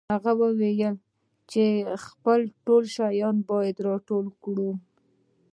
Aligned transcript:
هغه 0.13 0.31
وویل 0.41 0.95
چې 1.51 1.63
خپل 2.05 2.39
ټول 2.65 2.83
شیان 2.95 3.35
باید 3.49 3.77
راټول 3.87 4.25
کړو 4.43 4.71